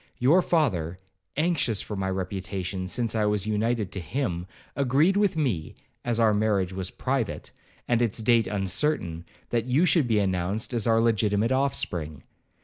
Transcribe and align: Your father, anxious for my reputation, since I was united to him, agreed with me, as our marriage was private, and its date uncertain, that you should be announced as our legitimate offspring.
Your 0.17 0.41
father, 0.41 0.97
anxious 1.37 1.79
for 1.79 1.95
my 1.95 2.09
reputation, 2.09 2.87
since 2.87 3.13
I 3.13 3.25
was 3.25 3.45
united 3.45 3.91
to 3.91 3.99
him, 3.99 4.47
agreed 4.75 5.15
with 5.15 5.35
me, 5.37 5.75
as 6.03 6.19
our 6.19 6.33
marriage 6.33 6.73
was 6.73 6.89
private, 6.89 7.51
and 7.87 8.01
its 8.01 8.17
date 8.17 8.47
uncertain, 8.47 9.25
that 9.51 9.65
you 9.65 9.85
should 9.85 10.07
be 10.07 10.17
announced 10.17 10.73
as 10.73 10.87
our 10.87 10.99
legitimate 10.99 11.51
offspring. 11.51 12.23